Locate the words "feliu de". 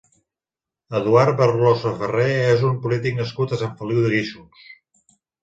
3.83-4.13